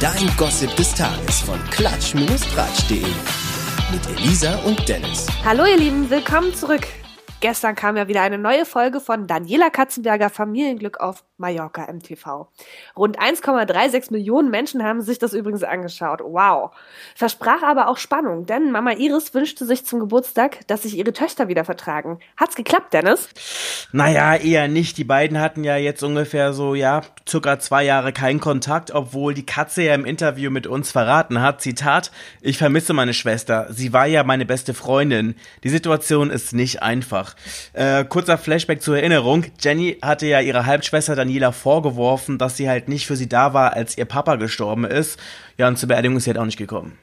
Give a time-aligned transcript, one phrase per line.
[0.00, 3.04] Dein Gossip des Tages von klatsch-tratsch.de.
[3.92, 5.26] Mit Elisa und Dennis.
[5.44, 6.86] Hallo ihr Lieben, willkommen zurück.
[7.40, 12.46] Gestern kam ja wieder eine neue Folge von Daniela Katzenberger Familienglück auf Mallorca MTV.
[12.96, 16.20] Rund 1,36 Millionen Menschen haben sich das übrigens angeschaut.
[16.22, 16.70] Wow.
[17.16, 21.48] Versprach aber auch Spannung, denn Mama Iris wünschte sich zum Geburtstag, dass sich ihre Töchter
[21.48, 22.18] wieder vertragen.
[22.36, 23.28] Hat's geklappt, Dennis?
[23.92, 24.98] Naja, eher nicht.
[24.98, 29.46] Die beiden hatten ja jetzt ungefähr so, ja, circa zwei Jahre keinen Kontakt, obwohl die
[29.46, 32.10] Katze ja im Interview mit uns verraten hat, Zitat,
[32.40, 33.66] ich vermisse meine Schwester.
[33.70, 35.34] Sie war ja meine beste Freundin.
[35.64, 37.34] Die Situation ist nicht einfach.
[37.72, 39.46] Äh, kurzer Flashback zur Erinnerung.
[39.58, 43.74] Jenny hatte ja ihre Halbschwester Daniela vorgeworfen, dass sie halt nicht für sie da war,
[43.74, 45.18] als ihr Papa gestorben ist.
[45.56, 46.98] Ja, und zur Beerdigung ist sie halt auch nicht gekommen.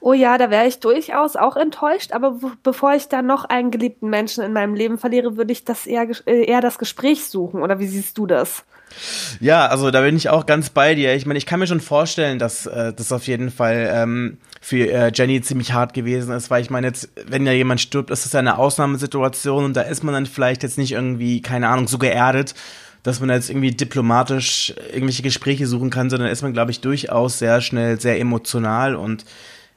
[0.00, 4.08] Oh ja, da wäre ich durchaus auch enttäuscht, aber bevor ich da noch einen geliebten
[4.08, 7.62] Menschen in meinem Leben verliere, würde ich das eher, äh, eher das Gespräch suchen.
[7.62, 8.64] Oder wie siehst du das?
[9.38, 11.14] Ja, also da bin ich auch ganz bei dir.
[11.14, 14.90] Ich meine, ich kann mir schon vorstellen, dass äh, das auf jeden Fall ähm, für
[14.90, 18.24] äh, Jenny ziemlich hart gewesen ist, weil ich meine, jetzt, wenn ja jemand stirbt, ist
[18.24, 21.86] das ja eine Ausnahmesituation und da ist man dann vielleicht jetzt nicht irgendwie, keine Ahnung,
[21.86, 22.54] so geerdet,
[23.02, 27.38] dass man jetzt irgendwie diplomatisch irgendwelche Gespräche suchen kann, sondern ist man, glaube ich, durchaus
[27.38, 29.24] sehr schnell sehr emotional und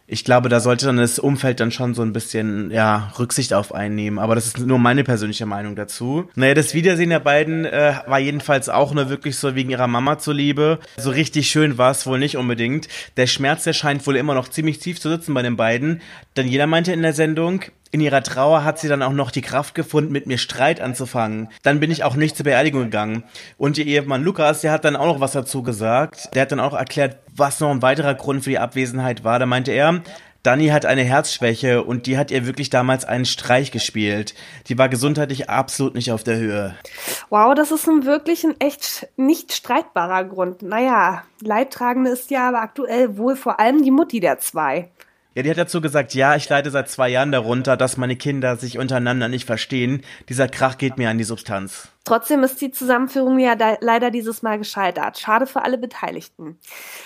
[0.06, 3.74] ich glaube, da sollte dann das Umfeld dann schon so ein bisschen, ja, Rücksicht auf
[3.74, 4.20] einnehmen.
[4.20, 6.30] Aber das ist nur meine persönliche Meinung dazu.
[6.36, 10.20] Naja, das Wiedersehen der beiden äh, war jedenfalls auch nur wirklich so wegen ihrer Mama
[10.20, 10.80] zuliebe.
[10.98, 12.90] So richtig schön war es wohl nicht unbedingt.
[13.16, 16.02] Der Schmerz, der scheint wohl immer noch ziemlich tief zu sitzen bei den beiden.
[16.36, 17.64] Denn jeder meinte in der Sendung,
[17.94, 21.50] in ihrer Trauer hat sie dann auch noch die Kraft gefunden, mit mir Streit anzufangen.
[21.62, 23.24] Dann bin ich auch nicht zur Beerdigung gegangen.
[23.60, 26.34] Und ihr Ehemann Lukas, der hat dann auch noch was dazu gesagt.
[26.34, 29.38] Der hat dann auch erklärt, was noch ein weiterer Grund für die Abwesenheit war.
[29.38, 30.02] Da meinte er,
[30.44, 34.34] Dani hat eine Herzschwäche und die hat ihr wirklich damals einen Streich gespielt.
[34.68, 36.76] Die war gesundheitlich absolut nicht auf der Höhe.
[37.30, 40.62] Wow, das ist nun wirklich ein echt nicht streitbarer Grund.
[40.62, 44.90] Naja, Leidtragende ist ja aber aktuell wohl vor allem die Mutti der zwei.
[45.36, 48.56] Ja, die hat dazu gesagt, ja, ich leide seit zwei Jahren darunter, dass meine Kinder
[48.56, 50.04] sich untereinander nicht verstehen.
[50.30, 51.88] Dieser Krach geht mir an die Substanz.
[52.06, 55.18] Trotzdem ist die Zusammenführung ja leider dieses Mal gescheitert.
[55.18, 56.60] Schade für alle Beteiligten.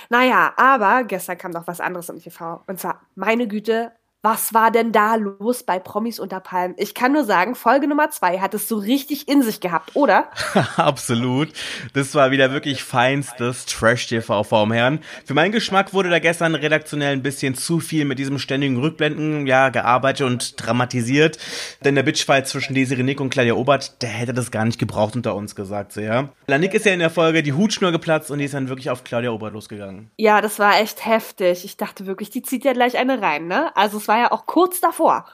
[0.09, 2.63] Naja, aber gestern kam noch was anderes im TV.
[2.67, 3.91] Und zwar, meine Güte,
[4.23, 6.75] was war denn da los bei Promis unter Palmen?
[6.77, 10.29] Ich kann nur sagen, Folge Nummer zwei hat es so richtig in sich gehabt, oder?
[10.75, 11.49] Absolut.
[11.93, 14.99] Das war wieder wirklich feinstes Trash-TV vom Herrn.
[15.23, 19.45] Für meinen Geschmack wurde da gestern redaktionell ein bisschen zu viel mit diesem ständigen Rückblenden,
[19.45, 21.37] ja, gearbeitet und dramatisiert.
[21.85, 25.15] Denn der Bitchfight zwischen Desiree Nick und Claudia Obert, der hätte das gar nicht gebraucht
[25.15, 26.29] unter uns gesagt, so, ja.
[26.47, 29.03] Lanik ist ja in der Folge die Hutschnur geplatzt und die ist dann wirklich auf
[29.03, 30.09] Claudia Obert losgegangen.
[30.17, 31.63] Ja, das war echt heftig.
[31.65, 33.75] Ich dachte wirklich, die zieht ja gleich eine rein, ne?
[33.77, 35.25] Also war ja auch kurz davor.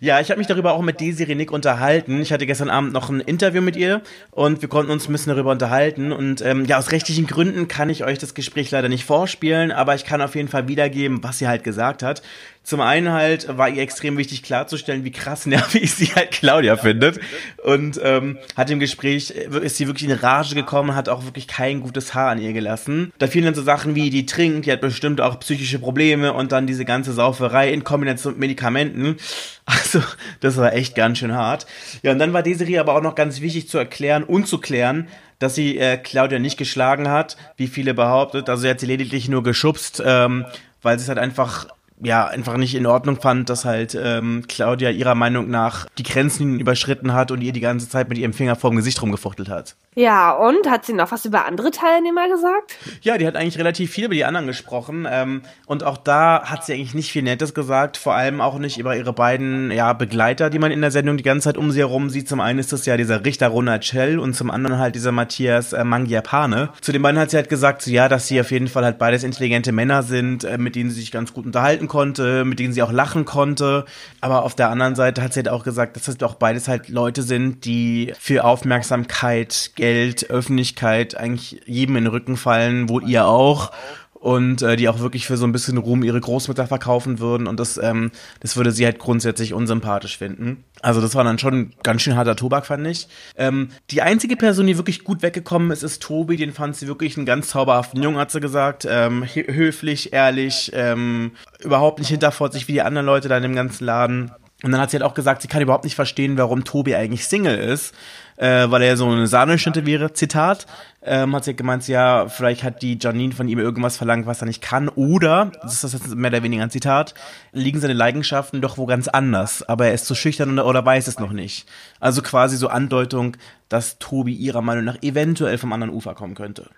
[0.00, 2.20] Ja, ich habe mich darüber auch mit Desiree Nick unterhalten.
[2.20, 5.32] Ich hatte gestern Abend noch ein Interview mit ihr und wir konnten uns ein bisschen
[5.32, 6.12] darüber unterhalten.
[6.12, 9.94] Und ähm, ja, aus rechtlichen Gründen kann ich euch das Gespräch leider nicht vorspielen, aber
[9.94, 12.22] ich kann auf jeden Fall wiedergeben, was sie halt gesagt hat.
[12.66, 17.20] Zum einen halt war ihr extrem wichtig klarzustellen, wie krass nervig sie halt Claudia findet.
[17.62, 21.80] Und ähm, hat im Gespräch, ist sie wirklich in Rage gekommen, hat auch wirklich kein
[21.80, 23.12] gutes Haar an ihr gelassen.
[23.18, 26.50] Da fielen dann so Sachen wie, die trinkt, die hat bestimmt auch psychische Probleme und
[26.50, 29.16] dann diese ganze Sauferei in Kombination mit Medikamenten.
[29.64, 30.02] Also,
[30.40, 31.66] das war echt ganz schön hart.
[32.02, 35.06] Ja, und dann war Desiree aber auch noch ganz wichtig zu erklären und zu klären,
[35.38, 38.48] dass sie äh, Claudia nicht geschlagen hat, wie viele behauptet.
[38.48, 40.46] Also sie hat sie lediglich nur geschubst, ähm,
[40.82, 41.68] weil sie es halt einfach
[42.02, 46.60] ja, einfach nicht in Ordnung fand, dass halt ähm, Claudia ihrer Meinung nach die Grenzen
[46.60, 49.76] überschritten hat und ihr die ganze Zeit mit ihrem Finger vorm Gesicht rumgefuchtelt hat.
[49.94, 52.76] Ja, und hat sie noch was über andere Teilnehmer gesagt?
[53.00, 55.08] Ja, die hat eigentlich relativ viel über die anderen gesprochen.
[55.10, 58.76] Ähm, und auch da hat sie eigentlich nicht viel Nettes gesagt, vor allem auch nicht
[58.76, 61.80] über ihre beiden ja, Begleiter, die man in der Sendung die ganze Zeit um sie
[61.80, 62.28] herum sieht.
[62.28, 65.72] Zum einen ist das ja dieser Richter Ronald Schell und zum anderen halt dieser Matthias
[65.72, 66.68] äh, Mangiapane.
[66.82, 68.98] Zu den beiden hat sie halt gesagt, so, ja, dass sie auf jeden Fall halt
[68.98, 72.72] beides intelligente Männer sind, äh, mit denen sie sich ganz gut unterhalten konnte, mit denen
[72.72, 73.84] sie auch lachen konnte.
[74.20, 76.88] Aber auf der anderen Seite hat sie halt auch gesagt, dass das auch beides halt
[76.88, 83.26] Leute sind, die für Aufmerksamkeit, Geld, Öffentlichkeit eigentlich jedem in den Rücken fallen, wohl ihr
[83.26, 83.72] auch.
[84.18, 87.46] Und äh, die auch wirklich für so ein bisschen Ruhm ihre Großmutter verkaufen würden.
[87.46, 88.10] Und das, ähm,
[88.40, 90.64] das würde sie halt grundsätzlich unsympathisch finden.
[90.80, 93.08] Also das war dann schon ganz schön harter Tobak, fand ich.
[93.36, 96.36] Ähm, die einzige Person, die wirklich gut weggekommen ist, ist Tobi.
[96.36, 98.86] Den fand sie wirklich einen ganz zauberhaften Jungen, hat sie gesagt.
[98.88, 101.32] Ähm, höflich, ehrlich, ähm,
[101.62, 104.32] überhaupt nicht hinterfotzig wie die anderen Leute da in dem ganzen Laden.
[104.62, 107.26] Und dann hat sie halt auch gesagt, sie kann überhaupt nicht verstehen, warum Tobi eigentlich
[107.26, 107.94] Single ist.
[108.36, 110.66] äh, weil er so eine Sahneschnitte wäre, Zitat.
[111.02, 114.46] Ähm, hat sie gemeint, ja, vielleicht hat die Janine von ihm irgendwas verlangt, was er
[114.46, 114.88] nicht kann.
[114.88, 117.14] Oder, das ist jetzt mehr oder weniger ein Zitat,
[117.52, 119.62] liegen seine Leidenschaften doch wo ganz anders.
[119.62, 121.66] Aber er ist zu schüchtern oder weiß es noch nicht.
[122.00, 123.36] Also quasi so Andeutung,
[123.68, 126.70] dass Tobi ihrer Meinung nach eventuell vom anderen Ufer kommen könnte.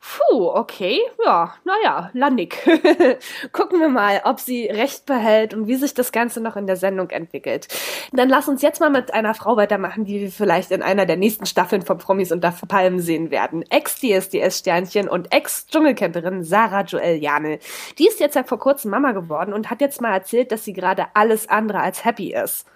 [0.00, 1.00] Puh, okay.
[1.24, 2.58] Ja, naja, Lannik.
[3.52, 6.76] Gucken wir mal, ob sie recht behält und wie sich das Ganze noch in der
[6.76, 7.66] Sendung entwickelt.
[8.12, 11.16] Dann lass uns jetzt mal mit einer Frau weitermachen, die wir vielleicht in einer der
[11.16, 13.64] nächsten Staffeln von Promis unter Palmen sehen werden.
[13.68, 17.58] Ex-DSDS-Sternchen und Ex-Dschungelcamperin Sarah Joel Jane.
[17.98, 20.72] Die ist jetzt ja vor kurzem Mama geworden und hat jetzt mal erzählt, dass sie
[20.72, 22.66] gerade alles andere als happy ist.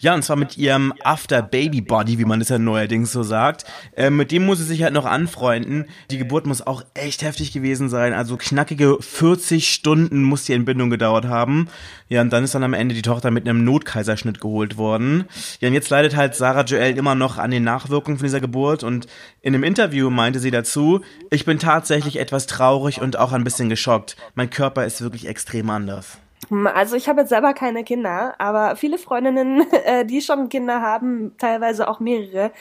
[0.00, 3.64] Ja, und zwar mit ihrem After-Baby-Body, wie man es ja neuerdings so sagt.
[3.96, 5.86] Äh, mit dem muss sie sich halt noch anfreunden.
[6.10, 8.12] Die Geburt muss auch echt heftig gewesen sein.
[8.12, 11.68] Also knackige 40 Stunden muss die Entbindung gedauert haben.
[12.08, 15.24] Ja, und dann ist dann am Ende die Tochter mit einem Notkaiserschnitt geholt worden.
[15.60, 18.82] Ja, und jetzt leidet halt Sarah Joel immer noch an den Nachwirkungen von dieser Geburt.
[18.82, 19.06] Und
[19.42, 21.00] in einem Interview meinte sie dazu,
[21.30, 24.16] ich bin tatsächlich etwas traurig und auch ein bisschen geschockt.
[24.34, 26.18] Mein Körper ist wirklich extrem anders.
[26.50, 30.82] Hm, also ich habe jetzt selber keine Kinder, aber viele Freundinnen, äh, die schon Kinder
[30.82, 32.52] haben, teilweise auch mehrere.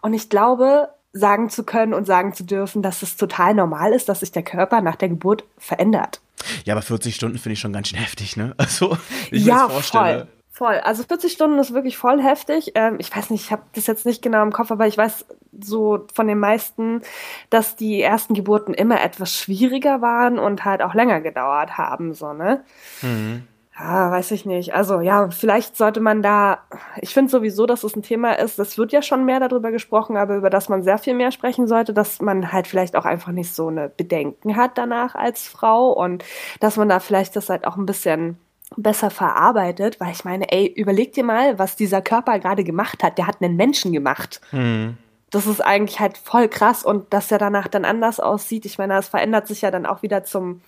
[0.00, 4.08] Und ich glaube, sagen zu können und sagen zu dürfen, dass es total normal ist,
[4.08, 6.20] dass sich der Körper nach der Geburt verändert.
[6.64, 8.54] Ja, aber 40 Stunden finde ich schon ganz schön heftig, ne?
[8.58, 8.96] Also,
[9.30, 10.28] ich ja, voll.
[10.58, 10.80] Voll.
[10.82, 12.72] Also 40 Stunden ist wirklich voll heftig.
[12.74, 15.24] Ähm, ich weiß nicht, ich habe das jetzt nicht genau im Kopf, aber ich weiß
[15.60, 17.02] so von den meisten,
[17.48, 22.32] dass die ersten Geburten immer etwas schwieriger waren und halt auch länger gedauert haben, so,
[22.32, 22.64] ne?
[23.02, 23.44] Mhm.
[23.78, 24.74] Ja, weiß ich nicht.
[24.74, 26.58] Also ja, vielleicht sollte man da,
[27.00, 30.16] ich finde sowieso, dass es ein Thema ist, es wird ja schon mehr darüber gesprochen,
[30.16, 33.30] aber über das man sehr viel mehr sprechen sollte, dass man halt vielleicht auch einfach
[33.30, 36.24] nicht so eine Bedenken hat danach als Frau und
[36.58, 38.38] dass man da vielleicht das halt auch ein bisschen
[38.76, 43.18] besser verarbeitet, weil ich meine, ey, überleg dir mal, was dieser Körper gerade gemacht hat.
[43.18, 44.40] Der hat einen Menschen gemacht.
[44.52, 44.96] Mhm.
[45.30, 48.64] Das ist eigentlich halt voll krass und dass er danach dann anders aussieht.
[48.64, 50.62] Ich meine, es verändert sich ja dann auch wieder zum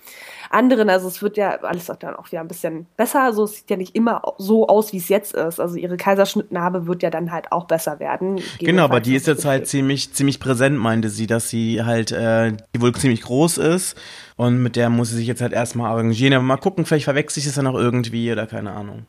[0.51, 0.89] anderen.
[0.89, 3.23] Also es wird ja alles dann auch wieder ein bisschen besser.
[3.23, 5.59] Also es sieht ja nicht immer so aus, wie es jetzt ist.
[5.59, 8.39] Also ihre Kaiserschnittnarbe wird ja dann halt auch besser werden.
[8.59, 12.53] Genau, aber die ist jetzt halt ziemlich, ziemlich präsent, meinte sie, dass sie halt, äh,
[12.75, 13.97] die wohl ziemlich groß ist
[14.35, 16.33] und mit der muss sie sich jetzt halt erstmal arrangieren.
[16.33, 19.05] Aber mal gucken, vielleicht verwechselt sich das dann auch irgendwie oder keine Ahnung.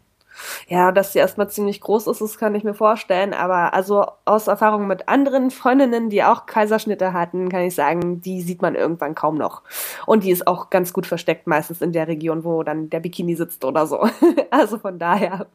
[0.69, 3.35] Ja, dass sie erstmal ziemlich groß ist, das kann ich mir vorstellen.
[3.35, 8.43] Aber also aus Erfahrung mit anderen Freundinnen, die auch Kaiserschnitte hatten, kann ich sagen, die
[8.43, 9.63] sieht man irgendwann kaum noch.
[10.07, 13.35] Und die ist auch ganz gut versteckt, meistens in der Region, wo dann der Bikini
[13.35, 14.09] sitzt oder so.
[14.51, 15.47] Also von daher.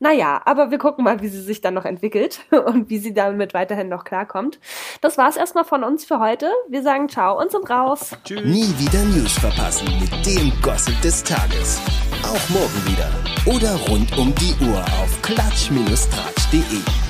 [0.00, 3.54] Naja, aber wir gucken mal, wie sie sich dann noch entwickelt und wie sie damit
[3.54, 4.58] weiterhin noch klarkommt.
[5.02, 6.50] Das war's erstmal von uns für heute.
[6.68, 8.16] Wir sagen ciao und sind raus.
[8.24, 8.44] Tschüss.
[8.44, 11.80] Nie wieder News verpassen mit dem Gossip des Tages.
[12.22, 13.29] Auch morgen wieder.
[13.46, 17.09] Oder rund um die Uhr auf klatsch-tratsch.de.